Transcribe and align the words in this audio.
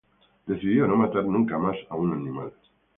Decidió 0.47 0.87
no 0.87 0.95
matar 0.95 1.23
nunca 1.25 1.59
más 1.59 1.77
a 1.89 1.95
un 1.95 2.13
animal. 2.13 2.51